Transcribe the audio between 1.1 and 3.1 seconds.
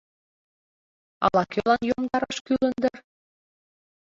—Ала-кӧлан йомдараш кӱлын дыр...